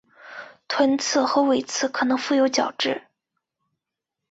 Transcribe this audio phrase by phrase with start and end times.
[0.67, 3.03] 臀刺与尾刺可能覆有角质。